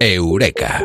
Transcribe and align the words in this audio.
Eureka. 0.00 0.84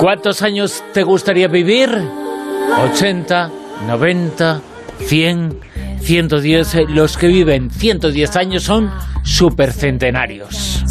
¿Cuántos 0.00 0.42
años 0.42 0.84
te 0.92 1.02
gustaría 1.02 1.48
vivir? 1.48 1.88
¿80? 1.88 3.50
¿90? 3.88 4.60
¿100? 5.00 5.56
110. 6.00 6.90
Los 6.90 7.16
que 7.16 7.28
viven 7.28 7.70
110 7.70 8.36
años 8.36 8.64
son 8.64 8.90
supercentenarios. 9.22 10.84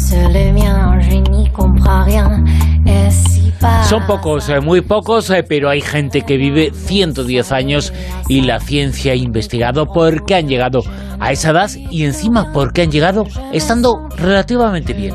Son 3.88 4.06
pocos, 4.06 4.48
eh, 4.48 4.60
muy 4.60 4.80
pocos, 4.80 5.30
eh, 5.30 5.44
pero 5.46 5.68
hay 5.68 5.80
gente 5.80 6.22
que 6.22 6.36
vive 6.36 6.70
110 6.72 7.52
años 7.52 7.92
y 8.28 8.40
la 8.42 8.60
ciencia 8.60 9.12
ha 9.12 9.16
investigado 9.16 9.86
por 9.86 10.24
qué 10.24 10.36
han 10.36 10.48
llegado 10.48 10.82
a 11.20 11.32
esa 11.32 11.50
edad 11.50 11.70
y 11.90 12.04
encima 12.04 12.52
por 12.52 12.72
qué 12.72 12.82
han 12.82 12.90
llegado 12.90 13.24
estando 13.52 14.08
relativamente 14.16 14.92
bien. 14.92 15.14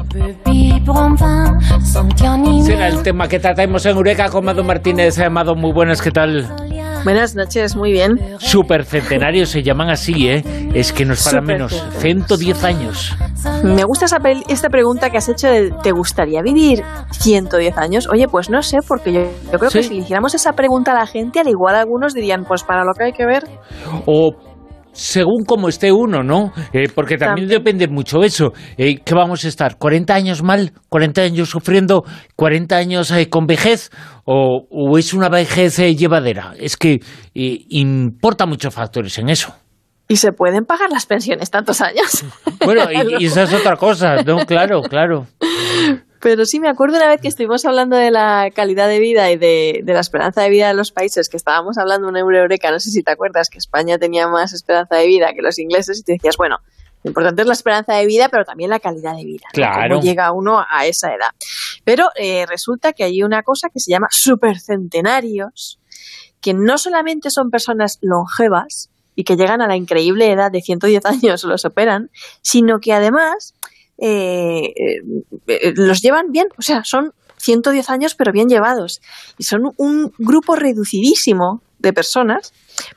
Será 2.63 2.88
el 2.88 3.03
tema 3.03 3.27
que 3.27 3.39
tratamos 3.39 3.85
en 3.85 3.95
Eureka 3.95 4.29
con 4.29 4.45
Mado 4.45 4.63
Martínez. 4.63 5.19
Amado, 5.19 5.55
muy 5.55 5.71
buenas, 5.71 6.02
¿qué 6.02 6.11
tal? 6.11 6.68
Buenas 7.03 7.35
noches, 7.35 7.76
muy 7.76 7.91
bien. 7.91 8.20
Supercentenarios 8.39 9.49
se 9.49 9.63
llaman 9.63 9.89
así, 9.89 10.27
¿eh? 10.27 10.44
Es 10.73 10.91
que 10.91 11.05
nos 11.05 11.23
para 11.23 11.41
menos. 11.41 11.84
110 11.98 12.63
años. 12.63 13.16
Me 13.63 13.84
gusta 13.84 14.05
esa 14.05 14.17
esta 14.48 14.70
pregunta 14.70 15.09
que 15.09 15.17
has 15.17 15.30
hecho 15.30 15.48
de 15.48 15.72
¿te 15.81 15.91
gustaría 15.91 16.41
vivir 16.41 16.84
110 17.12 17.77
años? 17.77 18.08
Oye, 18.12 18.27
pues 18.27 18.49
no 18.49 18.62
sé, 18.62 18.77
porque 18.88 19.13
yo, 19.13 19.22
yo 19.52 19.59
creo 19.59 19.72
que 19.72 19.84
si 19.84 19.95
le 19.95 20.02
hiciéramos 20.02 20.35
esa 20.35 20.53
pregunta 20.53 20.91
a 20.91 20.95
la 20.95 21.08
gente, 21.08 21.39
al 21.39 21.48
igual 21.48 21.75
algunos 21.75 22.14
dirían, 22.14 22.44
pues 22.44 22.64
para 22.64 22.83
lo 22.83 22.94
que 22.94 23.06
hay 23.06 23.13
que 23.13 23.25
ver. 23.25 23.44
O 24.06 24.31
según 24.91 25.45
cómo 25.45 25.69
esté 25.69 25.91
uno, 25.91 26.23
¿no? 26.23 26.51
Eh, 26.73 26.87
porque 26.93 27.17
también, 27.17 27.47
depende 27.47 27.87
mucho 27.87 28.23
eso. 28.23 28.53
Eh, 28.77 28.97
¿Qué 29.03 29.13
vamos 29.13 29.45
a 29.45 29.47
estar? 29.47 29.77
¿40 29.77 30.11
años 30.11 30.43
mal? 30.43 30.73
¿40 30.89 31.21
años 31.21 31.49
sufriendo? 31.49 32.03
¿40 32.37 32.73
años 32.73 33.11
eh, 33.11 33.29
con 33.29 33.45
vejez? 33.45 33.89
¿O, 34.25 34.97
es 34.97 35.13
una 35.13 35.29
vejez 35.29 35.77
llevadera? 35.97 36.53
Es 36.59 36.77
que 36.77 36.99
importa 37.33 38.45
muchos 38.45 38.73
factores 38.73 39.17
en 39.17 39.29
eso. 39.29 39.55
¿Y 40.07 40.15
se 40.15 40.31
pueden 40.31 40.65
pagar 40.65 40.91
las 40.91 41.05
pensiones 41.05 41.51
tantos 41.51 41.81
años? 41.81 42.25
Bueno, 42.65 42.83
y, 42.91 43.23
y 43.23 43.25
esa 43.27 43.43
es 43.43 43.53
otra 43.53 43.75
cosa, 43.75 44.15
¿no? 44.23 44.37
Claro, 44.45 44.81
claro. 44.81 45.27
Pero 46.22 46.45
sí 46.45 46.59
me 46.59 46.70
acuerdo 46.70 46.98
una 46.98 47.08
vez 47.08 47.22
que 47.22 47.28
estuvimos 47.28 47.66
hablando 47.66 47.95
de 47.95 48.12
la 48.12 48.50
calidad 48.53 48.88
de 48.88 49.00
vida 49.00 49.31
y 49.31 49.38
de, 49.38 49.84
la 49.86 50.00
esperanza 50.00 50.42
de 50.42 50.50
vida 50.50 50.67
de 50.67 50.73
los 50.73 50.92
países, 50.92 51.30
que 51.30 51.38
estábamos 51.38 51.78
hablando 51.78 52.09
en 52.09 52.17
Eureka, 52.17 52.72
no 52.72 52.80
sé 52.80 52.92
si 52.92 53.03
te 53.03 53.12
acuerdas, 53.12 53.50
que 53.50 53.58
España 53.58 53.98
tenía 53.98 54.28
más 54.28 54.53
esperanza 54.53 54.95
de 54.95 55.08
vida 55.08 55.34
que 55.34 55.42
los 55.42 55.58
ingleses, 55.59 56.00
y 56.00 56.03
te 56.03 56.14
decías, 56.14 56.36
bueno, 56.38 56.58
lo 57.03 57.09
importante 57.09 57.42
es 57.42 57.47
la 57.47 57.53
esperanza 57.53 57.94
de 57.94 58.06
vida, 58.06 58.28
pero 58.30 58.44
también 58.44 58.70
la 58.70 58.80
calidad 58.80 59.16
de 59.16 59.23
vida. 59.23 59.47
Claro. 59.53 59.95
Cómo 59.95 60.02
llega 60.02 60.31
uno 60.34 60.66
a 60.70 60.86
esa 60.86 61.14
edad. 61.14 61.30
Pero 61.86 62.09
eh, 62.16 62.45
resulta 62.45 62.92
que 62.92 63.06
hay 63.06 63.23
una 63.23 63.44
cosa 63.44 63.70
que 63.70 63.80
se 63.80 63.92
llama 63.92 64.08
supercentenarios, 64.12 65.80
que 66.42 66.53
no 66.53 66.78
solamente 66.78 67.30
son 67.30 67.50
personas 67.50 68.00
longevas 68.02 68.90
y 69.16 69.23
que 69.23 69.36
llegan 69.36 69.62
a 69.62 69.67
la 69.67 69.75
increíble 69.75 70.31
edad 70.31 70.52
de 70.52 70.62
110 70.62 71.06
años 71.06 71.44
los 71.44 71.66
operan, 71.66 72.09
sino 72.42 72.80
que 72.80 72.94
además 72.94 73.53
eh, 74.02 74.73
eh, 75.47 75.73
los 75.75 76.02
llevan 76.02 76.31
bien, 76.31 76.47
o 76.58 76.61
sea, 76.61 76.83
son 76.83 77.14
110 77.38 77.89
años 77.89 78.16
pero 78.16 78.31
bien 78.31 78.50
llevados. 78.50 79.02
Y 79.38 79.44
son 79.44 79.72
un 79.78 80.14
grupo 80.17 80.56
reducidísimo 80.56 81.61
de 81.80 81.94
personas 81.94 82.53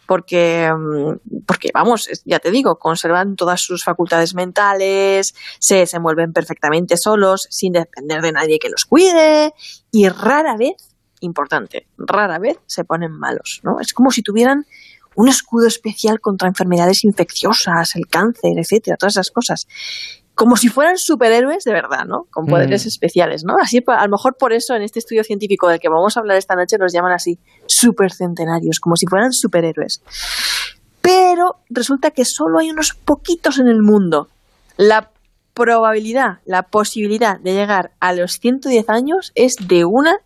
porque, 0.06 0.69
mm, 0.70 1.44
porque, 1.47 1.70
vamos, 1.72 2.09
ya 2.25 2.39
te 2.41 2.50
digo, 2.50 2.77
conservan 2.77 3.37
todas 3.37 3.60
sus 3.60 3.84
facultades 3.84 4.34
mentales, 4.34 5.34
se 5.59 5.76
desenvuelven 5.76 6.32
perfectamente 6.32 6.97
solos, 6.97 7.47
sin 7.50 7.72
depender 7.72 8.21
de 8.22 8.32
nadie 8.32 8.59
que 8.59 8.69
los 8.69 8.84
cuide 8.84 9.55
y 9.91 10.09
rara 10.09 10.56
vez, 10.56 10.94
importante, 11.21 11.87
rara 11.97 12.38
vez 12.38 12.59
se 12.66 12.84
ponen 12.84 13.12
malos, 13.12 13.60
¿no? 13.62 13.81
Es 13.81 13.93
como 13.93 14.10
si 14.10 14.22
tuvieran 14.22 14.66
un 15.15 15.28
escudo 15.28 15.66
especial 15.66 16.21
contra 16.21 16.49
enfermedades 16.49 17.05
infecciosas, 17.05 17.94
el 17.97 18.06
cáncer, 18.06 18.53
etcétera, 18.56 18.97
todas 18.97 19.15
esas 19.15 19.31
cosas 19.31 19.66
como 20.34 20.56
si 20.56 20.69
fueran 20.69 20.97
superhéroes 20.97 21.65
de 21.65 21.72
verdad, 21.72 22.04
¿no? 22.06 22.26
Con 22.31 22.47
poderes 22.47 22.84
mm. 22.84 22.88
especiales, 22.88 23.44
¿no? 23.44 23.56
Así, 23.60 23.82
a 23.87 24.04
lo 24.04 24.10
mejor 24.10 24.37
por 24.38 24.53
eso 24.53 24.75
en 24.75 24.82
este 24.82 24.98
estudio 24.98 25.25
científico 25.25 25.69
del 25.69 25.78
que 25.78 25.88
vamos 25.88 26.16
a 26.16 26.20
hablar 26.20 26.37
esta 26.37 26.54
noche 26.54 26.78
los 26.78 26.93
llaman 26.93 27.12
así, 27.12 27.38
supercentenarios, 27.66 28.81
como 28.81 28.97
si 28.97 29.06
fueran 29.06 29.32
superhéroes. 29.32 30.03
Pero 31.00 31.56
resulta 31.69 32.12
que 32.12 32.25
solo 32.25 32.60
hay 32.60 32.70
unos 32.70 32.94
poquitos 32.94 33.59
en 33.59 33.69
el 33.69 33.82
mundo. 33.82 34.28
La 34.76 35.10
probabilidad, 35.54 36.38
la 36.47 36.62
posibilidad 36.62 37.38
de 37.38 37.53
llegar 37.53 37.93
a 38.00 38.14
los 38.14 38.38
110 38.38 38.88
años 38.88 39.32
es 39.34 39.56
de 39.60 39.84
una 39.84 40.16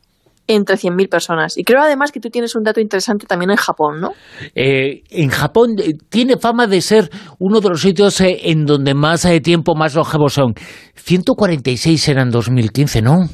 entre 0.46 0.76
100.000 0.76 1.08
personas. 1.08 1.56
Y 1.56 1.64
creo 1.64 1.82
además 1.82 2.12
que 2.12 2.20
tú 2.20 2.30
tienes 2.30 2.54
un 2.54 2.62
dato 2.62 2.80
interesante 2.80 3.26
también 3.26 3.50
en 3.50 3.56
Japón, 3.56 4.00
¿no? 4.00 4.12
Eh, 4.54 5.02
en 5.10 5.30
Japón 5.30 5.76
eh, 5.78 5.94
tiene 6.08 6.36
fama 6.36 6.66
de 6.66 6.80
ser 6.80 7.10
uno 7.38 7.60
de 7.60 7.68
los 7.70 7.80
sitios 7.80 8.20
eh, 8.20 8.38
en 8.44 8.64
donde 8.64 8.94
más 8.94 9.26
tiempo 9.42 9.74
más 9.74 9.94
longevos 9.94 10.34
son. 10.34 10.54
146 10.94 12.08
eran 12.08 12.28
en 12.28 12.32
2015, 12.32 13.02
¿no? 13.02 13.28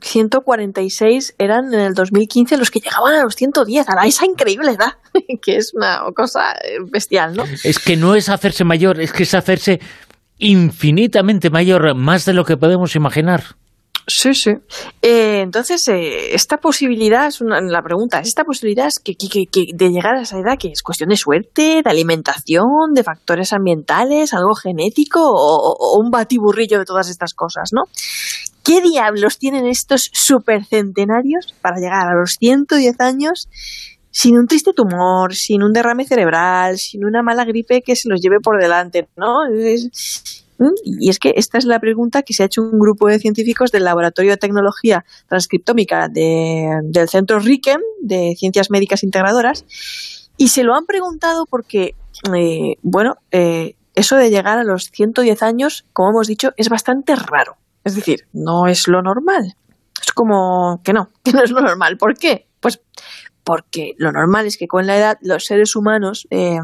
146 0.00 1.34
eran 1.38 1.72
en 1.72 1.80
el 1.80 1.94
2015 1.94 2.58
los 2.58 2.70
que 2.70 2.80
llegaban 2.80 3.14
a 3.14 3.22
los 3.22 3.34
110, 3.36 3.86
a 3.88 4.06
esa 4.06 4.26
increíble 4.26 4.72
edad, 4.72 4.92
que 5.42 5.56
es 5.56 5.72
una 5.74 6.00
cosa 6.14 6.54
bestial, 6.92 7.34
¿no? 7.34 7.44
Es 7.64 7.78
que 7.78 7.96
no 7.96 8.14
es 8.14 8.28
hacerse 8.28 8.64
mayor, 8.64 9.00
es 9.00 9.12
que 9.12 9.22
es 9.22 9.34
hacerse 9.34 9.80
infinitamente 10.38 11.48
mayor, 11.48 11.94
más 11.96 12.24
de 12.26 12.34
lo 12.34 12.44
que 12.44 12.56
podemos 12.56 12.94
imaginar. 12.96 13.44
Sí, 14.06 14.34
sí. 14.34 14.50
Eh, 15.00 15.40
entonces, 15.40 15.88
eh, 15.88 16.34
esta 16.34 16.58
posibilidad, 16.58 17.26
es 17.26 17.40
una, 17.40 17.60
la 17.62 17.82
pregunta, 17.82 18.20
¿es 18.20 18.28
esta 18.28 18.44
posibilidad 18.44 18.86
es 18.86 18.98
que, 18.98 19.14
de 19.14 19.88
llegar 19.88 20.16
a 20.16 20.22
esa 20.22 20.38
edad 20.38 20.58
que 20.58 20.68
es 20.68 20.82
cuestión 20.82 21.08
de 21.08 21.16
suerte, 21.16 21.82
de 21.82 21.90
alimentación, 21.90 22.92
de 22.92 23.02
factores 23.02 23.54
ambientales, 23.54 24.34
algo 24.34 24.54
genético 24.54 25.20
o, 25.22 25.98
un 25.98 26.10
batiburrillo 26.10 26.78
de 26.78 26.84
todas 26.84 27.08
estas 27.08 27.32
cosas, 27.32 27.70
¿no? 27.72 27.84
¿Qué 28.62 28.80
diablos 28.82 29.38
tienen 29.38 29.66
estos 29.66 30.10
supercentenarios 30.12 31.54
para 31.62 31.76
llegar 31.76 32.06
a 32.08 32.18
los 32.18 32.36
110 32.38 33.00
años 33.00 33.48
sin 34.10 34.36
un 34.36 34.46
triste 34.46 34.72
tumor, 34.72 35.34
sin 35.34 35.62
un 35.62 35.72
derrame 35.72 36.06
cerebral, 36.06 36.78
sin 36.78 37.04
una 37.04 37.22
mala 37.22 37.44
gripe 37.44 37.82
que 37.82 37.96
se 37.96 38.08
los 38.08 38.20
lleve 38.20 38.36
por 38.42 38.60
delante, 38.60 39.08
¿no? 39.16 39.46
Es, 39.52 40.43
y 40.84 41.10
es 41.10 41.18
que 41.18 41.34
esta 41.36 41.58
es 41.58 41.64
la 41.64 41.80
pregunta 41.80 42.22
que 42.22 42.32
se 42.32 42.42
ha 42.42 42.46
hecho 42.46 42.62
un 42.62 42.78
grupo 42.78 43.08
de 43.08 43.18
científicos 43.18 43.72
del 43.72 43.84
Laboratorio 43.84 44.32
de 44.32 44.36
Tecnología 44.36 45.04
Transcriptómica 45.28 46.08
del 46.08 47.08
Centro 47.08 47.40
RIKEM 47.40 47.80
de 48.00 48.34
Ciencias 48.38 48.70
Médicas 48.70 49.02
Integradoras 49.02 49.64
y 50.36 50.48
se 50.48 50.64
lo 50.64 50.74
han 50.74 50.86
preguntado 50.86 51.46
porque, 51.46 51.94
eh, 52.34 52.76
bueno, 52.82 53.16
eh, 53.30 53.76
eso 53.94 54.16
de 54.16 54.30
llegar 54.30 54.58
a 54.58 54.64
los 54.64 54.90
110 54.90 55.42
años, 55.42 55.84
como 55.92 56.10
hemos 56.10 56.26
dicho, 56.26 56.52
es 56.56 56.68
bastante 56.68 57.14
raro. 57.14 57.56
Es 57.84 57.94
decir, 57.94 58.26
no 58.32 58.66
es 58.66 58.88
lo 58.88 59.02
normal. 59.02 59.54
Es 60.00 60.12
como 60.12 60.80
que 60.82 60.92
no, 60.92 61.10
que 61.24 61.32
no 61.32 61.42
es 61.42 61.50
lo 61.50 61.60
normal. 61.60 61.96
¿Por 61.96 62.16
qué? 62.16 62.48
Pues 62.60 62.80
porque 63.44 63.92
lo 63.98 64.10
normal 64.10 64.46
es 64.46 64.56
que 64.56 64.66
con 64.66 64.86
la 64.86 64.96
edad 64.96 65.18
los 65.20 65.44
seres 65.44 65.76
humanos 65.76 66.26
eh, 66.30 66.58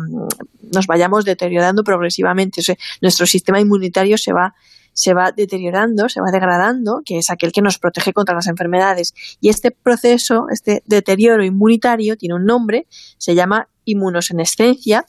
nos 0.72 0.86
vayamos 0.86 1.24
deteriorando 1.24 1.84
progresivamente. 1.84 2.62
nuestro 3.02 3.26
sistema 3.26 3.60
inmunitario 3.60 4.16
se 4.16 4.32
va, 4.32 4.54
se 4.94 5.12
va 5.12 5.30
deteriorando, 5.30 6.08
se 6.08 6.20
va 6.20 6.30
degradando, 6.32 7.02
que 7.04 7.18
es 7.18 7.28
aquel 7.28 7.52
que 7.52 7.60
nos 7.60 7.78
protege 7.78 8.14
contra 8.14 8.34
las 8.34 8.46
enfermedades. 8.46 9.12
Y 9.40 9.50
este 9.50 9.70
proceso, 9.70 10.46
este 10.50 10.82
deterioro 10.86 11.44
inmunitario, 11.44 12.16
tiene 12.16 12.34
un 12.34 12.46
nombre, 12.46 12.86
se 13.18 13.34
llama 13.34 13.68
inmunosenescencia, 13.84 15.04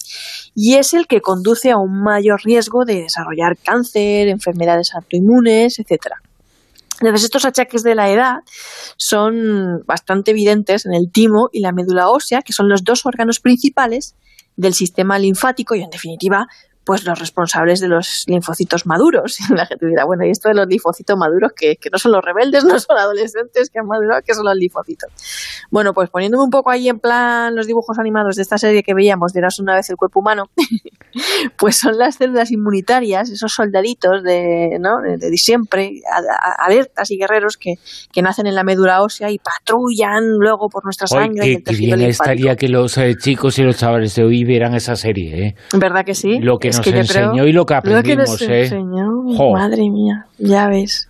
y 0.53 0.75
es 0.75 0.94
el 0.94 1.07
que 1.07 1.21
conduce 1.21 1.71
a 1.71 1.77
un 1.77 2.03
mayor 2.03 2.41
riesgo 2.44 2.83
de 2.83 3.03
desarrollar 3.03 3.57
cáncer, 3.57 4.27
enfermedades 4.27 4.94
autoinmunes, 4.94 5.79
etcétera. 5.79 6.21
Entonces, 7.01 7.25
estos 7.25 7.45
achaques 7.45 7.83
de 7.83 7.95
la 7.95 8.09
edad 8.09 8.36
son 8.98 9.83
bastante 9.86 10.31
evidentes 10.31 10.86
en 10.86 10.94
el 10.94 11.12
timo 11.12 11.50
y 11.51 11.62
la 11.62 11.71
médula 11.71 12.09
ósea, 12.09 12.42
que 12.42 12.53
son 12.53 12.69
los 12.69 12.83
dos 12.83 13.06
órganos 13.06 13.39
principales 13.39 14.15
del 14.56 14.74
sistema 14.74 15.18
linfático 15.18 15.75
y, 15.75 15.81
en 15.81 15.89
definitiva, 15.89 16.48
pues 16.91 17.05
los 17.05 17.17
responsables 17.17 17.79
de 17.79 17.88
los 17.88 18.25
linfocitos 18.27 18.85
maduros. 18.85 19.38
Y 19.49 19.53
la 19.53 19.65
gente 19.65 19.85
dirá, 19.85 20.03
bueno, 20.03 20.25
¿y 20.25 20.29
esto 20.29 20.49
de 20.49 20.55
los 20.55 20.67
linfocitos 20.67 21.17
maduros 21.17 21.53
que, 21.55 21.77
que 21.77 21.89
no 21.89 21.97
son 21.97 22.11
los 22.11 22.21
rebeldes, 22.21 22.65
no 22.65 22.77
son 22.79 22.97
adolescentes 22.97 23.69
que 23.69 23.79
han 23.79 23.88
madurado, 23.88 24.21
que 24.25 24.33
son 24.33 24.43
los 24.43 24.55
linfocitos? 24.55 25.09
Bueno, 25.69 25.93
pues 25.93 26.09
poniéndome 26.09 26.43
un 26.43 26.49
poco 26.49 26.69
ahí 26.69 26.89
en 26.89 26.99
plan 26.99 27.55
los 27.55 27.65
dibujos 27.65 27.97
animados 27.97 28.35
de 28.35 28.41
esta 28.41 28.57
serie 28.57 28.83
que 28.83 28.93
veíamos 28.93 29.31
de 29.31 29.39
Eras 29.39 29.57
una 29.59 29.75
vez 29.75 29.89
el 29.89 29.95
cuerpo 29.95 30.19
humano, 30.19 30.49
pues 31.57 31.77
son 31.77 31.97
las 31.97 32.15
células 32.15 32.51
inmunitarias, 32.51 33.29
esos 33.29 33.53
soldaditos 33.53 34.21
de, 34.23 34.77
¿no? 34.81 34.97
de, 35.01 35.38
siempre, 35.38 36.01
alertas 36.57 37.09
y 37.09 37.17
guerreros 37.17 37.55
que, 37.55 37.75
que, 38.11 38.21
nacen 38.21 38.47
en 38.47 38.55
la 38.55 38.65
médula 38.65 39.01
ósea 39.01 39.31
y 39.31 39.38
patrullan 39.39 40.23
luego 40.39 40.67
por 40.67 40.83
nuestra 40.83 41.07
sangre. 41.07 41.63
Qué 41.63 41.73
bien 41.73 42.01
estaría 42.01 42.57
que 42.57 42.67
los 42.67 42.97
eh, 42.97 43.15
chicos 43.17 43.57
y 43.59 43.63
los 43.63 43.77
chavales 43.77 44.13
de 44.15 44.23
hoy 44.25 44.43
vieran 44.43 44.75
esa 44.75 44.97
serie. 44.97 45.47
¿eh? 45.47 45.55
¿Verdad 45.73 46.03
que 46.03 46.15
sí? 46.15 46.39
Lo 46.39 46.57
que 46.57 46.80
nos 46.89 46.99
enseñó 46.99 47.45
y 47.45 47.51
lo 47.51 47.65
que 47.65 47.75
aprendimos. 47.75 48.07
Lo 48.07 48.09
que 48.09 48.31
nos 48.31 48.41
¿eh? 48.41 48.61
enseñó, 48.63 49.51
madre 49.53 49.83
mía, 49.91 50.25
ya 50.39 50.67
ves. 50.67 51.07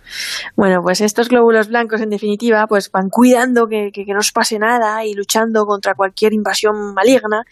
Bueno, 0.56 0.80
pues 0.82 1.00
estos 1.00 1.28
glóbulos 1.28 1.68
blancos, 1.68 2.00
en 2.00 2.10
definitiva, 2.10 2.66
pues 2.68 2.90
van 2.90 3.08
cuidando 3.10 3.66
que, 3.66 3.90
que, 3.92 4.04
que 4.04 4.12
no 4.12 4.18
os 4.18 4.32
pase 4.32 4.58
nada 4.58 5.04
y 5.06 5.14
luchando 5.14 5.64
contra 5.64 5.94
cualquier 5.94 6.34
invasión 6.34 6.92
maligna. 6.94 7.44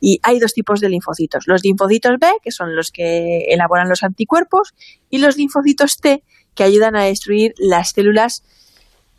Y 0.00 0.18
hay 0.22 0.38
dos 0.40 0.52
tipos 0.52 0.80
de 0.80 0.88
linfocitos. 0.88 1.44
Los 1.46 1.62
linfocitos 1.62 2.12
B, 2.20 2.26
que 2.42 2.50
son 2.50 2.74
los 2.74 2.90
que 2.90 3.44
elaboran 3.48 3.88
los 3.88 4.02
anticuerpos, 4.02 4.74
y 5.10 5.18
los 5.18 5.36
linfocitos 5.36 5.98
T, 5.98 6.24
que 6.54 6.64
ayudan 6.64 6.96
a 6.96 7.04
destruir 7.04 7.52
las 7.58 7.90
células 7.90 8.42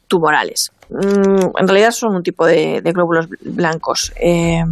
tumorales. 0.10 0.72
Mm, 0.90 1.52
en 1.58 1.68
realidad 1.68 1.92
son 1.92 2.16
un 2.16 2.24
tipo 2.24 2.46
de, 2.46 2.82
glóbulos 2.94 3.28
blancos. 3.42 4.12
Eh, 4.20 4.64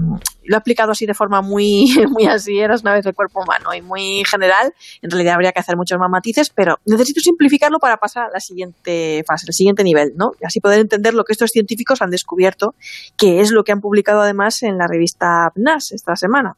lo 0.44 0.56
he 0.56 0.58
aplicado 0.58 0.92
así 0.92 1.06
de 1.06 1.14
forma 1.14 1.42
muy, 1.42 1.86
muy 2.10 2.26
así, 2.26 2.60
eras 2.60 2.82
una 2.82 2.94
vez 2.94 3.06
el 3.06 3.14
cuerpo 3.14 3.42
humano 3.44 3.74
y 3.74 3.82
muy 3.82 4.24
general. 4.30 4.74
En 5.02 5.12
realidad 5.12 5.36
habría 5.36 5.52
que 5.52 5.60
hacer 5.60 5.78
muchos 5.78 5.98
más 6.00 6.10
matices, 6.10 6.50
pero 6.50 6.78
necesito 6.86 7.22
simplificarlo 7.22 7.80
para 7.80 7.98
pasar 7.98 8.26
a 8.26 8.32
la 8.34 8.40
siguiente 8.40 9.24
fase, 9.26 9.46
al 9.48 9.54
siguiente 9.54 9.84
nivel, 9.84 10.14
¿no? 10.18 10.32
Y 10.42 10.46
así 10.46 10.60
poder 10.60 10.80
entender 10.80 11.14
lo 11.14 11.24
que 11.24 11.34
estos 11.34 11.52
científicos 11.52 12.02
han 12.02 12.10
descubierto, 12.10 12.74
que 13.16 13.40
es 13.40 13.52
lo 13.52 13.64
que 13.64 13.72
han 13.72 13.80
publicado 13.80 14.22
además 14.22 14.64
en 14.64 14.78
la 14.78 14.88
revista 14.88 15.52
PNAS 15.54 15.92
esta 15.92 16.16
semana. 16.16 16.58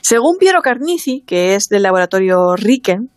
Según 0.00 0.38
Piero 0.38 0.62
Carnici, 0.62 1.22
que 1.26 1.54
es 1.54 1.68
del 1.68 1.82
laboratorio 1.82 2.56
Riken, 2.56 3.10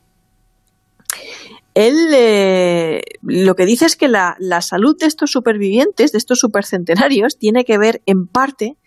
él 1.77 2.09
eh, 2.12 3.01
lo 3.21 3.56
que 3.56 3.68
dice 3.68 3.85
es 3.85 3.95
que 3.95 4.07
la, 4.07 4.35
salud 4.62 4.97
de 4.97 5.06
estos 5.06 5.29
supervivientes, 5.29 6.12
de 6.12 6.18
estos 6.18 6.39
supercentenarios, 6.39 7.38
tiene 7.38 7.65
que 7.65 7.77
ver 7.77 8.01
en 8.07 8.25
parte 8.25 8.77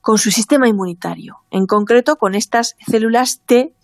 con 0.00 0.16
su 0.16 0.30
sistema 0.30 0.66
inmunitario, 0.66 1.36
en 1.50 1.66
concreto 1.66 2.16
con 2.16 2.34
estas 2.34 2.76
células 2.90 3.42
T 3.44 3.74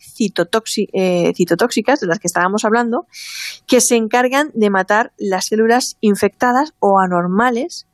eh, 0.94 1.32
citotóxicas 1.36 2.00
de 2.00 2.06
las 2.06 2.18
que 2.18 2.28
estábamos 2.28 2.64
hablando, 2.64 3.06
que 3.66 3.82
se 3.82 3.96
encargan 3.96 4.50
de 4.54 4.70
matar 4.70 5.12
las 5.18 5.44
células 5.44 5.98
infectadas 6.00 6.72
o 6.78 6.98
anormales 6.98 7.86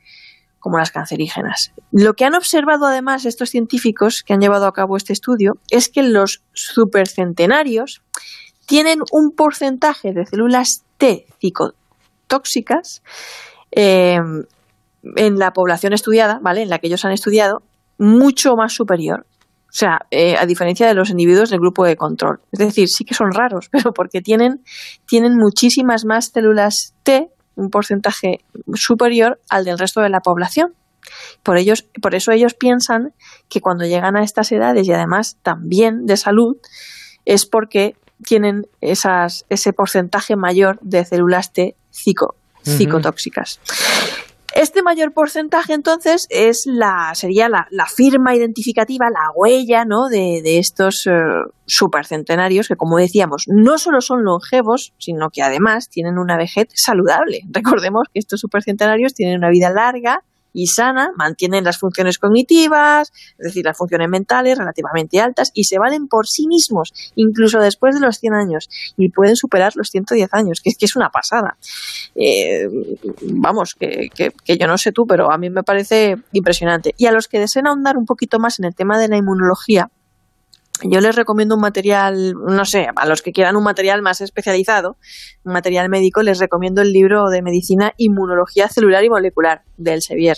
como 0.60 0.78
las 0.78 0.92
cancerígenas. 0.92 1.72
Lo 1.90 2.14
que 2.14 2.24
han 2.24 2.36
observado 2.36 2.86
además 2.86 3.24
estos 3.24 3.50
científicos 3.50 4.22
que 4.22 4.32
han 4.32 4.40
llevado 4.40 4.66
a 4.66 4.72
cabo 4.72 4.96
este 4.96 5.12
estudio 5.12 5.58
es 5.70 5.88
que 5.88 6.04
los 6.04 6.44
supercentenarios 6.52 8.04
tienen 8.72 9.00
un 9.12 9.32
porcentaje 9.32 10.14
de 10.14 10.24
células 10.24 10.82
T 10.96 11.26
cicotóxicas 11.42 13.02
eh, 13.70 14.16
en 15.16 15.38
la 15.38 15.52
población 15.52 15.92
estudiada, 15.92 16.38
¿vale? 16.40 16.62
En 16.62 16.70
la 16.70 16.78
que 16.78 16.86
ellos 16.86 17.04
han 17.04 17.12
estudiado, 17.12 17.62
mucho 17.98 18.56
más 18.56 18.72
superior. 18.72 19.26
O 19.68 19.74
sea, 19.74 20.06
eh, 20.10 20.36
a 20.38 20.46
diferencia 20.46 20.86
de 20.86 20.94
los 20.94 21.10
individuos 21.10 21.50
del 21.50 21.60
grupo 21.60 21.84
de 21.84 21.96
control. 21.96 22.40
Es 22.50 22.60
decir, 22.60 22.88
sí 22.88 23.04
que 23.04 23.12
son 23.12 23.32
raros, 23.32 23.68
pero 23.70 23.92
porque 23.92 24.22
tienen, 24.22 24.64
tienen 25.06 25.36
muchísimas 25.36 26.06
más 26.06 26.30
células 26.32 26.94
T, 27.02 27.28
un 27.56 27.68
porcentaje 27.68 28.38
superior 28.72 29.38
al 29.50 29.66
del 29.66 29.78
resto 29.78 30.00
de 30.00 30.08
la 30.08 30.20
población. 30.20 30.72
Por, 31.42 31.58
ellos, 31.58 31.84
por 32.00 32.14
eso 32.14 32.32
ellos 32.32 32.54
piensan 32.54 33.12
que 33.50 33.60
cuando 33.60 33.84
llegan 33.84 34.16
a 34.16 34.22
estas 34.22 34.50
edades 34.50 34.88
y 34.88 34.92
además 34.94 35.36
también 35.42 36.06
de 36.06 36.16
salud, 36.16 36.56
es 37.26 37.44
porque 37.44 37.96
tienen 38.22 38.66
esas, 38.80 39.44
ese 39.48 39.72
porcentaje 39.72 40.36
mayor 40.36 40.78
de 40.82 41.04
células 41.04 41.52
T 41.52 41.76
psicotóxicas. 41.90 43.60
Este 44.54 44.82
mayor 44.82 45.12
porcentaje, 45.12 45.72
entonces, 45.72 46.26
es 46.28 46.64
la, 46.66 47.12
sería 47.14 47.48
la, 47.48 47.86
firma 47.86 48.34
identificativa, 48.34 49.06
la 49.08 49.30
huella 49.34 49.84
¿no? 49.86 50.08
de, 50.08 50.58
estos 50.58 51.06
eh, 51.06 51.12
supercentenarios 51.66 52.68
que, 52.68 52.76
como 52.76 52.98
decíamos, 52.98 53.44
no 53.46 53.78
solo 53.78 54.02
son 54.02 54.24
longevos, 54.24 54.92
sino 54.98 55.30
que 55.30 55.42
además 55.42 55.88
tienen 55.88 56.18
una 56.18 56.36
vejez 56.36 56.68
saludable. 56.74 57.40
Recordemos 57.50 58.08
que 58.12 58.18
estos 58.18 58.40
supercentenarios 58.40 59.14
tienen 59.14 59.38
una 59.38 59.48
vida 59.48 59.70
larga, 59.70 60.22
y 60.52 60.66
sana, 60.66 61.10
mantienen 61.16 61.64
las 61.64 61.78
funciones 61.78 62.18
cognitivas, 62.18 63.12
es 63.38 63.46
decir, 63.46 63.64
las 63.64 63.76
funciones 63.76 64.08
mentales 64.08 64.58
relativamente 64.58 65.20
altas 65.20 65.50
y 65.54 65.64
se 65.64 65.78
valen 65.78 66.08
por 66.08 66.26
sí 66.26 66.46
mismos, 66.46 66.92
incluso 67.14 67.58
después 67.58 67.94
de 67.94 68.00
los 68.00 68.18
100 68.18 68.34
años, 68.34 68.68
y 68.96 69.10
pueden 69.10 69.36
superar 69.36 69.72
los 69.76 69.88
110 69.88 70.28
años, 70.32 70.60
que, 70.62 70.70
que 70.78 70.84
es 70.84 70.96
una 70.96 71.10
pasada. 71.10 71.56
Eh, 72.14 72.68
vamos, 73.22 73.74
que, 73.78 74.08
que, 74.14 74.58
yo 74.58 74.66
no 74.66 74.78
sé 74.78 74.92
tú, 74.92 75.06
pero 75.06 75.32
a 75.32 75.38
mí 75.38 75.50
me 75.50 75.62
parece 75.62 76.16
impresionante. 76.32 76.94
Y 76.96 77.06
a 77.06 77.12
los 77.12 77.28
que 77.28 77.38
deseen 77.38 77.66
ahondar 77.66 77.96
un 77.96 78.04
poquito 78.04 78.38
más 78.38 78.58
en 78.58 78.66
el 78.66 78.74
tema 78.74 78.98
de 78.98 79.08
la 79.08 79.16
inmunología, 79.16 79.88
yo 80.84 81.00
les 81.00 81.14
recomiendo 81.14 81.54
un 81.54 81.60
material, 81.60 82.34
no 82.34 82.64
sé, 82.64 82.88
a 82.94 83.06
los 83.06 83.22
que 83.22 83.32
quieran 83.32 83.56
un 83.56 83.62
material 83.62 84.02
más 84.02 84.20
especializado, 84.20 84.96
un 85.44 85.52
material 85.52 85.88
médico, 85.88 86.22
les 86.22 86.40
recomiendo 86.40 86.82
el 86.82 86.92
libro 86.92 87.28
de 87.30 87.42
medicina 87.42 87.92
Inmunología 87.98 88.68
Celular 88.68 89.04
y 89.04 89.08
Molecular 89.08 89.62
de 89.82 89.94
Elsevier. 89.94 90.36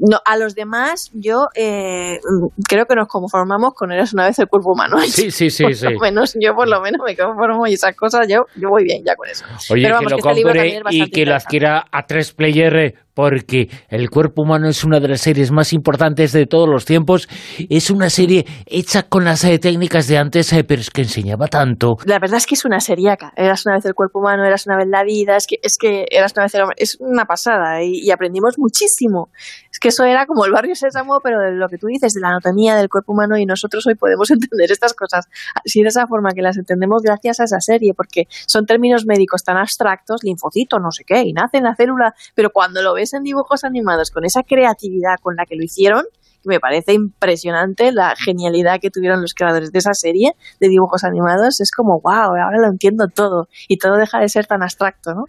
No, 0.00 0.18
a 0.24 0.36
los 0.36 0.54
demás, 0.54 1.10
yo 1.14 1.48
eh, 1.54 2.20
creo 2.68 2.86
que 2.86 2.94
nos 2.94 3.08
conformamos 3.08 3.74
con 3.74 3.90
Eres 3.92 4.12
una 4.12 4.26
vez 4.26 4.38
el 4.38 4.46
cuerpo 4.46 4.72
humano. 4.72 4.98
Sí, 5.00 5.30
sí, 5.30 5.50
sí. 5.50 5.64
Por 5.82 5.92
Lo 5.92 6.00
menos, 6.00 6.36
yo 6.40 6.54
por 6.54 6.68
lo 6.68 6.80
menos 6.80 7.00
me 7.04 7.16
conformo 7.16 7.66
y 7.66 7.74
esas 7.74 7.94
cosas, 7.96 8.26
yo, 8.28 8.44
yo 8.56 8.68
voy 8.68 8.84
bien 8.84 9.02
ya 9.04 9.14
con 9.16 9.28
eso. 9.28 9.44
Oye, 9.70 9.82
que 9.82 9.88
lo 9.88 10.00
este 10.00 10.20
compre 10.20 10.82
y 10.90 11.10
que 11.10 11.24
lo 11.24 11.34
adquiera 11.34 11.84
a 11.90 12.06
tres 12.06 12.32
player 12.32 12.76
eh, 12.76 12.94
porque 13.18 13.68
El 13.88 14.10
cuerpo 14.10 14.42
humano 14.42 14.68
es 14.68 14.84
una 14.84 15.00
de 15.00 15.08
las 15.08 15.22
series 15.22 15.50
más 15.50 15.72
importantes 15.72 16.30
de 16.30 16.46
todos 16.46 16.68
los 16.68 16.84
tiempos. 16.84 17.28
Es 17.68 17.90
una 17.90 18.10
serie 18.10 18.46
hecha 18.64 19.08
con 19.08 19.24
las 19.24 19.42
eh, 19.42 19.58
técnicas 19.58 20.06
de 20.06 20.18
antes, 20.18 20.52
eh, 20.52 20.62
pero 20.62 20.80
es 20.80 20.90
que 20.90 21.02
enseñaba 21.02 21.48
tanto. 21.48 21.96
La 22.04 22.20
verdad 22.20 22.36
es 22.36 22.46
que 22.46 22.54
es 22.54 22.64
una 22.64 22.78
seriaca. 22.78 23.32
Eras 23.34 23.66
una 23.66 23.74
vez 23.74 23.84
el 23.86 23.94
cuerpo 23.94 24.20
humano, 24.20 24.44
eras 24.44 24.68
una 24.68 24.76
vez 24.76 24.86
la 24.86 25.02
vida, 25.02 25.36
es 25.36 25.48
que, 25.48 25.56
es 25.60 25.78
que 25.78 26.06
eras 26.12 26.32
una 26.36 26.44
vez 26.44 26.54
el 26.54 26.62
hombre. 26.62 26.76
Es 26.78 26.96
una 27.00 27.24
pasada 27.24 27.82
y, 27.82 28.08
aprendimos 28.12 28.56
muchísimo. 28.58 29.30
Es 29.70 29.78
que 29.78 29.88
eso 29.88 30.04
era 30.04 30.26
como 30.26 30.44
el 30.44 30.52
barrio 30.52 30.74
Sésamo, 30.74 31.20
pero 31.22 31.40
de 31.40 31.52
lo 31.52 31.68
que 31.68 31.78
tú 31.78 31.86
dices, 31.86 32.12
de 32.14 32.20
la 32.20 32.28
anatomía 32.28 32.76
del 32.76 32.88
cuerpo 32.88 33.12
humano 33.12 33.38
y 33.38 33.46
nosotros 33.46 33.86
hoy 33.86 33.94
podemos 33.94 34.30
entender 34.32 34.70
estas 34.70 34.94
cosas 34.94 35.28
así 35.64 35.82
de 35.82 35.88
esa 35.88 36.06
forma 36.06 36.32
que 36.32 36.42
las 36.42 36.56
entendemos 36.56 37.02
gracias 37.02 37.40
a 37.40 37.44
esa 37.44 37.60
serie, 37.60 37.94
porque 37.94 38.26
son 38.46 38.66
términos 38.66 39.06
médicos 39.06 39.44
tan 39.44 39.56
abstractos, 39.56 40.22
linfocito, 40.22 40.78
no 40.78 40.90
sé 40.90 41.04
qué, 41.04 41.22
y 41.22 41.32
nace 41.32 41.58
en 41.58 41.64
la 41.64 41.74
célula, 41.74 42.14
pero 42.34 42.50
cuando 42.50 42.82
lo 42.82 42.94
ves 42.94 43.14
en 43.14 43.22
dibujos 43.22 43.64
animados 43.64 44.10
con 44.10 44.24
esa 44.24 44.42
creatividad 44.42 45.16
con 45.22 45.36
la 45.36 45.46
que 45.46 45.56
lo 45.56 45.62
hicieron, 45.62 46.04
me 46.48 46.58
parece 46.58 46.94
impresionante 46.94 47.92
la 47.92 48.14
genialidad 48.16 48.80
que 48.80 48.90
tuvieron 48.90 49.22
los 49.22 49.34
creadores 49.34 49.70
de 49.70 49.78
esa 49.78 49.94
serie 49.94 50.32
de 50.60 50.68
dibujos 50.68 51.04
animados. 51.04 51.60
Es 51.60 51.70
como, 51.70 52.00
wow, 52.00 52.12
ahora 52.12 52.58
lo 52.60 52.68
entiendo 52.68 53.06
todo 53.14 53.48
y 53.68 53.78
todo 53.78 53.96
deja 53.96 54.18
de 54.18 54.28
ser 54.28 54.46
tan 54.46 54.62
abstracto, 54.62 55.14
¿no? 55.14 55.24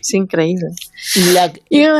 Es 0.00 0.14
increíble. 0.14 0.68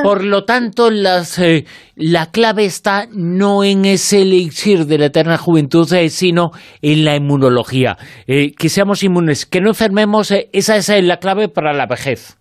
por 0.02 0.24
lo 0.24 0.44
tanto, 0.44 0.90
las, 0.90 1.38
eh, 1.38 1.66
la 1.94 2.30
clave 2.30 2.64
está 2.64 3.06
no 3.10 3.64
en 3.64 3.84
ese 3.84 4.22
elixir 4.22 4.86
de 4.86 4.98
la 4.98 5.06
eterna 5.06 5.36
juventud, 5.36 5.90
eh, 5.92 6.10
sino 6.10 6.52
en 6.82 7.04
la 7.04 7.16
inmunología. 7.16 7.96
Eh, 8.26 8.52
que 8.52 8.68
seamos 8.68 9.02
inmunes, 9.02 9.46
que 9.46 9.60
no 9.60 9.68
enfermemos, 9.68 10.32
esa 10.52 10.76
es 10.76 10.88
la 11.04 11.18
clave 11.18 11.48
para 11.48 11.72
la 11.72 11.86
vejez. 11.86 12.39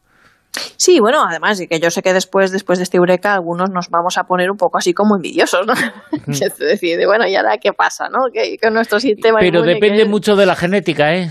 Sí, 0.77 0.99
bueno, 0.99 1.23
además, 1.27 1.59
y 1.61 1.67
que 1.67 1.79
yo 1.79 1.91
sé 1.91 2.01
que 2.01 2.13
después, 2.13 2.51
después 2.51 2.79
de 2.79 2.83
este 2.83 2.97
Eureka, 2.97 3.33
algunos 3.33 3.69
nos 3.69 3.89
vamos 3.89 4.17
a 4.17 4.23
poner 4.23 4.49
un 4.49 4.57
poco 4.57 4.77
así 4.77 4.93
como 4.93 5.15
envidiosos, 5.15 5.67
¿no? 5.67 5.73
Es 6.27 6.57
decir, 6.57 6.99
bueno, 7.05 7.27
¿y 7.27 7.35
ahora 7.35 7.57
qué 7.57 7.73
pasa, 7.73 8.09
no? 8.09 8.31
Que, 8.33 8.57
nuestro 8.71 8.99
sistema 8.99 9.39
Pero 9.39 9.61
depende 9.61 10.05
mucho 10.05 10.35
de 10.35 10.45
la 10.45 10.55
genética, 10.55 11.15
¿eh? 11.15 11.29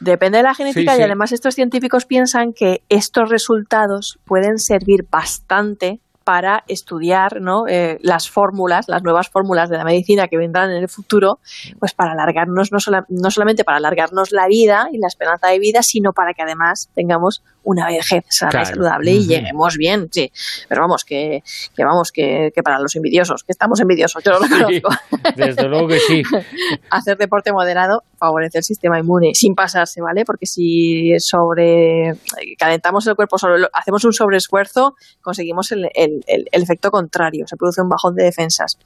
Depende 0.00 0.38
de 0.38 0.44
la 0.44 0.54
genética 0.54 0.96
y 0.96 1.02
además 1.02 1.32
estos 1.32 1.54
científicos 1.54 2.06
piensan 2.06 2.52
que 2.52 2.82
estos 2.88 3.28
resultados 3.28 4.18
pueden 4.24 4.58
servir 4.58 5.06
bastante 5.08 6.00
para 6.24 6.64
estudiar 6.68 7.40
¿no? 7.40 7.66
Eh, 7.68 7.98
las 8.02 8.28
fórmulas, 8.28 8.88
las 8.88 9.02
nuevas 9.02 9.28
fórmulas 9.28 9.68
de 9.68 9.76
la 9.76 9.84
medicina 9.84 10.28
que 10.28 10.36
vendrán 10.36 10.70
en 10.70 10.76
el 10.82 10.88
futuro, 10.88 11.38
pues 11.78 11.94
para 11.94 12.12
alargarnos, 12.12 12.72
no, 12.72 12.78
no 13.08 13.30
solamente 13.30 13.64
para 13.64 13.78
alargarnos 13.78 14.32
la 14.32 14.46
vida 14.48 14.88
y 14.92 14.98
la 14.98 15.06
esperanza 15.06 15.48
de 15.48 15.58
vida, 15.58 15.82
sino 15.82 16.12
para 16.12 16.34
que 16.34 16.42
además 16.42 16.90
tengamos 16.94 17.42
una 17.64 17.86
vejez 17.86 18.24
sana 18.28 18.62
y 18.62 18.66
saludable 18.66 19.12
y 19.12 19.26
lleguemos 19.26 19.76
bien, 19.76 20.08
sí. 20.10 20.30
Pero 20.68 20.82
vamos, 20.82 21.04
que, 21.04 21.42
que 21.74 21.84
vamos, 21.84 22.12
que, 22.12 22.50
que, 22.54 22.62
para 22.62 22.78
los 22.78 22.94
envidiosos, 22.96 23.44
que 23.44 23.52
estamos 23.52 23.80
envidiosos, 23.80 24.22
yo 24.24 24.32
lo 24.32 24.40
conozco. 24.40 24.88
desde 25.36 25.68
luego 25.68 25.88
que 25.88 25.98
sí. 26.00 26.22
Hacer 26.90 27.16
deporte 27.16 27.52
moderado 27.52 28.02
favorece 28.18 28.58
el 28.58 28.64
sistema 28.64 28.98
inmune, 28.98 29.34
sin 29.34 29.54
pasarse, 29.54 30.00
¿vale? 30.00 30.24
Porque 30.24 30.46
si 30.46 31.18
sobre 31.18 32.14
calentamos 32.58 33.06
el 33.06 33.14
cuerpo, 33.14 33.38
sobre, 33.38 33.66
hacemos 33.72 34.04
un 34.04 34.12
sobreesfuerzo, 34.12 34.94
conseguimos 35.20 35.72
el, 35.72 35.88
el, 35.94 36.22
el, 36.26 36.62
efecto 36.62 36.90
contrario, 36.90 37.46
se 37.46 37.56
produce 37.56 37.82
un 37.82 37.88
bajón 37.88 38.14
de 38.14 38.24
defensas. 38.24 38.78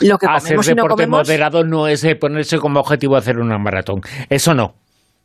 Lo 0.00 0.18
que 0.18 0.26
hacer 0.26 0.58
deporte 0.58 1.06
moderado 1.06 1.64
no 1.64 1.86
es 1.86 2.06
ponerse 2.20 2.58
como 2.58 2.80
objetivo 2.80 3.16
hacer 3.16 3.38
una 3.38 3.58
maratón, 3.58 4.02
eso 4.28 4.54
no. 4.54 4.74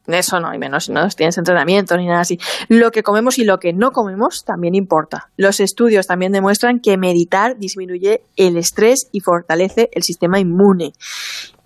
Eso 0.08 0.40
no, 0.40 0.50
hay 0.50 0.60
menos 0.60 0.86
si 0.86 0.92
no 0.92 1.08
tienes 1.10 1.38
entrenamiento 1.38 1.96
ni 1.96 2.08
nada 2.08 2.22
así. 2.22 2.38
Lo 2.68 2.92
que 2.92 3.04
comemos 3.04 3.38
y 3.38 3.46
lo 3.46 3.60
que 3.60 3.72
no 3.72 3.92
comemos 3.92 4.44
también 4.44 4.76
importa. 4.76 5.30
Los 5.38 5.60
estudios 5.60 6.08
también 6.08 6.32
demuestran 6.32 6.80
que 6.80 6.98
meditar 6.98 7.58
disminuye 7.58 8.24
el 8.36 8.58
estrés 8.58 9.08
y 9.12 9.22
fortalece 9.22 9.90
el 9.94 10.04
sistema 10.04 10.40
inmune. 10.40 10.94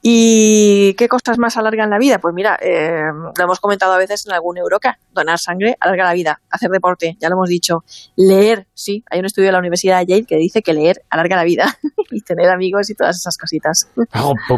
¿Y 0.09 0.93
qué 0.93 1.09
cosas 1.09 1.37
más 1.37 1.57
alargan 1.57 1.89
la 1.89 1.97
vida? 1.97 2.19
Pues 2.19 2.33
mira, 2.33 2.57
eh, 2.61 3.01
lo 3.37 3.43
hemos 3.43 3.59
comentado 3.59 3.91
a 3.91 3.97
veces 3.97 4.25
en 4.25 4.31
algún 4.31 4.57
Euroca. 4.57 4.99
Donar 5.11 5.37
sangre 5.37 5.75
alarga 5.81 6.05
la 6.05 6.13
vida. 6.13 6.39
Hacer 6.49 6.69
deporte, 6.69 7.17
ya 7.19 7.27
lo 7.27 7.35
hemos 7.35 7.49
dicho. 7.49 7.83
Leer, 8.15 8.67
sí. 8.73 9.03
Hay 9.11 9.19
un 9.19 9.25
estudio 9.25 9.47
de 9.47 9.51
la 9.51 9.59
Universidad 9.59 9.99
de 9.99 10.05
Yale 10.05 10.23
que 10.23 10.37
dice 10.37 10.61
que 10.61 10.73
leer 10.73 11.01
alarga 11.09 11.35
la 11.35 11.43
vida. 11.43 11.77
y 12.09 12.21
tener 12.21 12.49
amigos 12.49 12.89
y 12.89 12.95
todas 12.95 13.17
esas 13.17 13.37
cositas. 13.37 13.89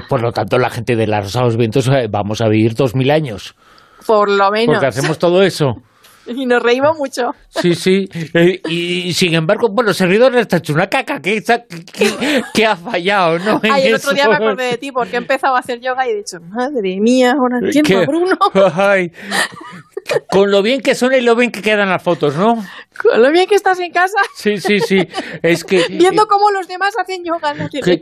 Por, 0.08 0.22
lo 0.22 0.32
tanto, 0.32 0.60
la 0.60 0.70
gente 0.70 0.96
de 0.96 1.08
los 1.08 1.24
Rosados 1.24 1.58
Vientos 1.58 1.88
eh, 1.88 2.06
vamos 2.08 2.42
a 2.42 2.48
vivir 2.48 2.76
dos 2.76 2.94
mil 2.94 3.10
años. 3.10 3.56
Por 4.06 4.30
lo 4.30 4.52
menos. 4.52 4.76
Porque 4.76 4.86
hacemos 4.86 5.18
todo 5.18 5.42
eso. 5.42 5.82
Y 6.36 6.46
nos 6.46 6.62
reímos 6.62 6.98
mucho. 6.98 7.32
Sí, 7.50 7.76
sí. 7.76 8.08
Eh, 8.34 8.62
y, 8.70 9.14
sin 9.14 9.34
embargo, 9.34 9.70
bueno, 9.72 9.94
Servidor 9.94 10.36
está 10.38 10.58
hecho 10.58 10.74
una 10.74 10.88
caca. 10.88 11.20
que, 11.22 11.42
que, 12.54 12.66
ha 12.66 12.76
fallado, 12.76 13.40
¿no? 13.40 13.60
Ay, 13.72 13.88
el 13.88 13.96
otro 13.96 14.14
día 14.14 14.28
me 14.28 14.36
acordé 14.36 14.66
de 14.66 14.78
ti 14.78 14.92
porque 14.92 15.16
he 15.16 15.20
empezado 15.20 15.56
a 15.56 15.60
hacer 15.60 15.80
yoga 15.80 16.08
y 16.08 16.12
he 16.12 16.16
dicho, 16.18 16.38
madre 16.42 16.98
mía, 17.00 17.34
ahora 17.38 17.60
entiendo, 17.62 18.06
Bruno. 18.06 18.38
Ay, 18.76 19.12
con 20.30 20.52
lo 20.52 20.62
bien 20.62 20.82
que 20.82 20.96
son 20.96 21.14
y 21.14 21.22
lo 21.22 21.36
bien 21.36 21.52
que 21.52 21.62
quedan 21.62 21.90
las 21.90 22.02
fotos, 22.02 22.36
¿no? 22.36 22.56
Con 23.02 23.22
lo 23.22 23.32
bien 23.32 23.48
que 23.48 23.56
estás 23.56 23.80
en 23.80 23.92
casa. 23.92 24.18
Sí, 24.36 24.58
sí, 24.58 24.80
sí. 24.80 25.08
Es 25.42 25.64
que 25.64 25.86
viendo 25.90 26.26
cómo 26.28 26.52
los 26.52 26.68
demás 26.68 26.94
hacen 27.00 27.24
yoga. 27.24 27.54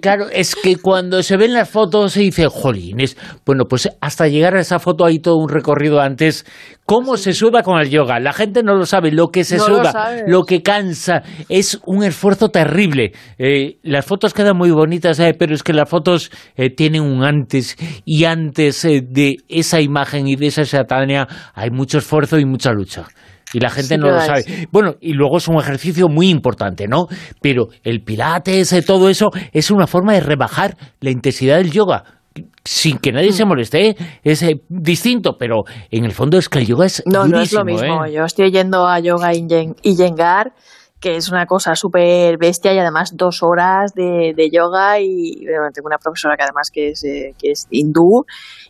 claro, 0.01 0.27
es 0.31 0.55
que 0.55 0.77
cuando 0.77 1.21
se 1.23 1.37
ven 1.37 1.53
las 1.53 1.69
fotos 1.69 2.13
se 2.13 2.21
dice, 2.21 2.47
jolines, 2.47 3.17
bueno, 3.45 3.65
pues 3.65 3.89
hasta 4.01 4.27
llegar 4.27 4.55
a 4.55 4.61
esa 4.61 4.79
foto 4.79 5.05
hay 5.05 5.19
todo 5.19 5.37
un 5.37 5.49
recorrido 5.49 5.99
antes. 5.99 6.45
¿Cómo 6.87 7.17
se 7.17 7.33
suda 7.33 7.63
con 7.63 7.81
el 7.81 7.89
yoga? 7.89 8.17
La 8.17 8.31
gente 8.31 8.63
no 8.63 8.73
lo 8.73 8.85
sabe, 8.85 9.11
lo 9.11 9.27
que 9.27 9.43
se 9.43 9.59
suda, 9.59 10.23
lo, 10.25 10.45
que 10.45 10.63
cansa, 10.63 11.21
es 11.49 11.81
un 11.85 12.01
esfuerzo 12.01 12.47
terrible. 12.47 13.11
Eh, 13.37 13.75
las 13.83 14.05
fotos 14.05 14.33
quedan 14.33 14.55
muy 14.55 14.71
bonitas, 14.71 15.19
eh, 15.19 15.35
pero 15.37 15.53
es 15.53 15.63
que 15.63 15.73
las 15.73 15.89
fotos 15.89 16.31
eh, 16.55 16.69
tienen 16.69 17.01
un 17.01 17.25
antes 17.25 17.75
y 18.05 18.23
antes 18.23 18.83
de 18.83 19.35
esa 19.49 19.81
imagen 19.81 20.29
y 20.29 20.37
de 20.37 20.47
esa 20.47 20.63
satania 20.63 21.27
hay 21.53 21.71
mucho 21.71 21.97
esfuerzo 21.97 22.39
y 22.39 22.45
mucha 22.45 22.71
lucha. 22.71 23.05
Y 23.53 23.59
la 23.59 23.69
gente 23.69 23.97
no 23.97 24.09
lo 24.09 24.21
sabe. 24.21 24.67
Bueno, 24.71 24.95
y 24.99 25.13
luego 25.13 25.37
es 25.37 25.47
un 25.47 25.59
ejercicio 25.59 26.07
muy 26.07 26.29
importante, 26.29 26.87
¿no? 26.87 27.07
Pero 27.41 27.67
el 27.83 28.01
pilates, 28.01 28.71
eh, 28.73 28.81
todo 28.81 29.09
eso, 29.09 29.29
es 29.51 29.71
una 29.71 29.87
forma 29.87 30.13
de 30.13 30.21
rebajar 30.21 30.77
la 30.99 31.11
intensidad 31.11 31.57
del 31.57 31.71
yoga 31.71 32.16
sin 32.63 32.97
que 32.97 33.11
nadie 33.11 33.31
se 33.31 33.45
mm. 33.45 33.47
moleste, 33.47 33.89
¿eh? 33.89 33.95
es 34.23 34.43
eh, 34.43 34.61
distinto, 34.69 35.37
pero 35.37 35.63
en 35.91 36.05
el 36.05 36.11
fondo 36.11 36.37
es 36.37 36.49
que 36.49 36.59
el 36.59 36.67
yoga 36.67 36.85
es 36.85 37.03
No, 37.05 37.27
no 37.27 37.41
es 37.41 37.53
lo 37.53 37.63
mismo. 37.63 38.05
Yo 38.07 38.23
estoy 38.23 38.51
yendo 38.51 38.87
a 38.87 38.99
yoga 38.99 39.33
y 39.33 39.95
yengar 39.95 40.53
que 40.99 41.15
es 41.15 41.29
una 41.29 41.45
cosa 41.45 41.75
súper 41.75 42.37
bestia 42.37 42.73
y 42.73 42.79
además 42.79 43.11
dos 43.15 43.43
horas 43.43 43.93
de, 43.93 44.33
de 44.35 44.49
yoga 44.51 44.99
y 44.99 45.45
tengo 45.73 45.85
una 45.85 45.97
profesora 45.97 46.35
que 46.35 46.43
además 46.43 46.69
que 46.73 46.89
es, 46.89 47.01
que 47.01 47.51
es 47.51 47.67
hindú 47.69 48.25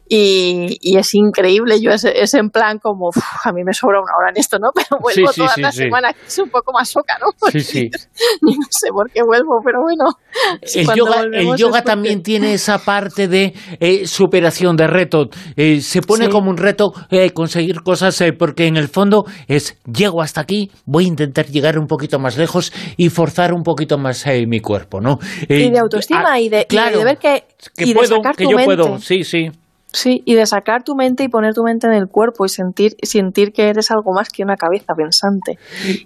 y, 0.09 0.77
y, 0.81 0.97
es 0.97 1.13
increíble. 1.13 1.81
Yo 1.81 1.91
es, 1.91 2.05
es 2.05 2.33
en 2.33 2.49
plan 2.49 2.79
como, 2.79 3.09
a 3.43 3.51
mí 3.51 3.63
me 3.63 3.73
sobra 3.73 3.99
una 4.01 4.13
hora 4.17 4.29
en 4.29 4.37
esto, 4.37 4.57
¿no? 4.59 4.69
Pero 4.75 5.01
vuelvo 5.01 5.31
toda 5.33 5.53
la 5.57 5.71
semana, 5.71 6.13
que 6.13 6.25
es 6.25 6.39
un 6.39 6.49
poco 6.49 6.71
más 6.71 6.89
soca, 6.89 7.17
¿no? 7.19 7.27
sí, 7.51 7.59
sí. 7.59 7.89
no 8.41 8.51
sé 8.69 8.89
por 8.91 9.11
qué 9.11 9.21
vuelvo, 9.23 9.59
pero 9.63 9.81
bueno. 9.81 10.05
El 10.73 10.87
yoga, 10.95 11.23
el 11.33 11.55
yoga 11.55 11.81
también 11.81 12.23
tiene 12.23 12.53
esa 12.53 12.79
parte 12.79 13.27
de 13.27 13.53
eh, 13.79 14.07
superación, 14.07 14.75
de 14.75 14.87
reto. 14.87 15.29
Eh, 15.55 15.81
se 15.81 16.01
pone 16.01 16.29
como 16.29 16.49
un 16.49 16.57
reto 16.57 16.93
eh, 17.09 17.31
conseguir 17.31 17.81
cosas 17.81 18.23
porque 18.37 18.67
en 18.67 18.77
el 18.77 18.87
fondo 18.87 19.25
es, 19.47 19.77
llego 19.85 20.21
hasta 20.21 20.41
aquí, 20.41 20.71
voy 20.85 21.05
a 21.05 21.07
intentar 21.07 21.47
llegar 21.47 21.77
un 21.77 21.87
poquito 21.87 22.16
más 22.19 22.37
lejos 22.37 22.73
y 22.97 23.09
forzar 23.09 23.53
un 23.53 23.63
poquito 23.63 23.97
más 23.97 24.25
mi 24.47 24.59
cuerpo, 24.59 25.01
¿no? 25.01 25.19
y 25.47 25.69
de 25.69 25.79
autoestima 25.79 26.33
ah, 26.33 26.39
y, 26.39 26.49
de, 26.49 26.65
claro, 26.65 26.99
de 26.99 27.05
ver 27.05 27.17
que, 27.17 27.45
que 27.75 27.85
y 27.85 27.93
puedo, 27.93 28.21
que 28.35 28.45
yo 28.45 28.57
puedo, 28.63 28.99
sí, 28.99 29.23
sí. 29.23 29.51
Sí, 29.93 30.21
y 30.25 30.35
de 30.35 30.45
sacar 30.45 30.83
tu 30.83 30.95
mente 30.95 31.23
y 31.23 31.29
poner 31.29 31.53
tu 31.53 31.63
mente 31.63 31.87
en 31.87 31.93
el 31.93 32.07
cuerpo 32.07 32.45
y 32.45 32.49
sentir, 32.49 32.95
sentir 33.01 33.53
que 33.53 33.69
eres 33.69 33.89
algo 33.89 34.13
más 34.13 34.29
que 34.29 34.43
una 34.43 34.57
cabeza 34.57 34.93
pensante. 34.93 35.57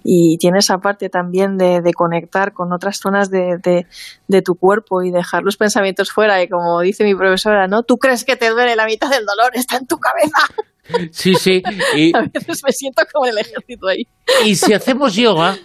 Y 0.04 0.38
tiene 0.38 0.60
esa 0.60 0.78
parte 0.78 1.10
también 1.10 1.58
de, 1.58 1.82
de 1.82 1.94
conectar 1.94 2.54
con 2.54 2.72
otras 2.74 3.00
zonas 3.00 3.32
de, 3.32 3.58
de, 4.28 4.42
tu 4.44 4.56
cuerpo 4.56 5.02
y 5.02 5.12
dejar 5.12 5.44
los 5.44 5.58
pensamientos 5.58 6.12
fuera. 6.12 6.42
Y 6.44 6.48
como 6.48 6.80
dice 6.82 7.04
mi 7.04 7.16
profesora, 7.16 7.68
¿no? 7.68 7.82
Tú 7.82 7.98
crees 7.98 8.24
que 8.24 8.36
te 8.36 8.50
duele 8.52 8.76
la 8.76 8.86
mitad 8.86 9.10
del 9.10 9.26
dolor, 9.26 9.52
está 9.56 9.78
en 9.78 9.88
tu 9.88 9.98
cabeza. 9.98 10.38
Sí, 11.12 11.34
sí. 11.36 11.64
Y, 11.96 12.16
a 12.16 12.22
veces 12.22 12.62
me 12.64 12.72
siento 12.72 13.04
como 13.12 13.26
en 13.26 13.32
el 13.32 13.40
ejército 13.40 13.88
ahí. 13.88 14.08
Y 14.46 14.56
si 14.56 14.74
hacemos 14.74 15.16
yoga, 15.16 15.58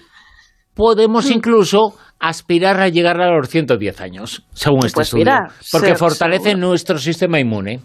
podemos 0.77 1.29
mm. 1.29 1.33
incluso 1.33 1.97
aspirar 2.21 2.81
a 2.81 2.89
llegar 2.89 3.21
a 3.21 3.37
los 3.37 3.49
110 3.49 4.01
años, 4.01 4.47
según 4.53 4.87
este 4.87 5.03
estudio. 5.03 5.25
Porque 5.73 5.97
fortalece 5.97 6.55
nuestro 6.55 6.99
sistema 6.99 7.41
inmune. 7.41 7.81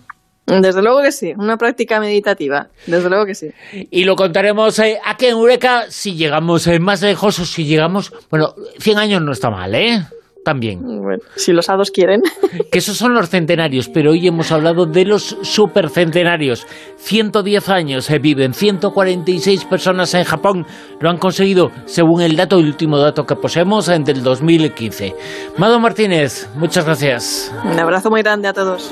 Desde 0.46 0.82
luego 0.82 1.02
que 1.02 1.12
sí, 1.12 1.34
una 1.38 1.56
práctica 1.56 2.00
meditativa, 2.00 2.68
desde 2.86 3.10
luego 3.10 3.26
que 3.26 3.36
sí. 3.36 3.52
Y 3.90 4.04
lo 4.04 4.16
contaremos 4.16 4.78
eh, 4.80 5.00
aquí 5.06 5.28
en 5.28 5.32
Eureka 5.32 5.86
si 5.90 6.16
llegamos 6.16 6.68
eh, 6.68 6.80
más 6.80 7.02
lejos 7.02 7.40
o 7.40 7.46
si 7.46 7.64
llegamos, 7.64 8.12
bueno, 8.30 8.54
100 8.80 8.98
años 8.98 9.22
no 9.22 9.32
está 9.32 9.50
mal, 9.50 9.74
¿eh? 9.76 10.04
También. 10.44 10.82
Bueno, 10.82 11.22
si 11.36 11.54
los 11.54 11.70
hados 11.70 11.92
quieren. 11.92 12.22
Que 12.72 12.80
esos 12.80 12.98
son 12.98 13.14
los 13.14 13.30
centenarios, 13.30 13.90
pero 13.90 14.12
hoy 14.12 14.28
hemos 14.28 14.52
hablado 14.52 14.86
de 14.86 15.06
los 15.06 15.38
supercentenarios. 15.42 16.68
110 16.98 17.70
años 17.70 18.10
eh, 18.10 18.20
viven, 18.20 18.54
146 18.54 19.66
personas 19.66 20.14
en 20.14 20.24
Japón 20.24 20.66
lo 21.00 21.10
han 21.10 21.18
conseguido, 21.18 21.72
según 21.86 22.22
el 22.22 22.36
dato, 22.36 22.60
el 22.60 22.66
último 22.66 22.98
dato 22.98 23.26
que 23.26 23.36
poseemos, 23.36 23.88
en 23.90 24.04
del 24.04 24.24
2015. 24.24 25.16
Mado 25.58 25.80
Martínez, 25.80 26.50
muchas 26.56 26.86
gracias. 26.86 27.52
Un 27.64 27.80
abrazo 27.80 28.10
muy 28.10 28.22
grande 28.22 28.48
a 28.48 28.54
todos. 28.54 28.92